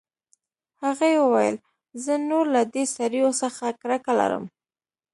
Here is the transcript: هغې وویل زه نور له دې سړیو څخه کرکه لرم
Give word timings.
هغې 0.83 1.11
وویل 1.23 1.57
زه 2.03 2.13
نور 2.29 2.45
له 2.55 2.61
دې 2.73 2.83
سړیو 2.95 3.29
څخه 3.41 3.65
کرکه 3.81 4.11
لرم 4.19 4.43